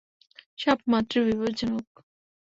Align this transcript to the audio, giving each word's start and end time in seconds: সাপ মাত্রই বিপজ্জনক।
সাপ 0.59 0.79
মাত্রই 0.91 1.23
বিপজ্জনক। 1.27 1.87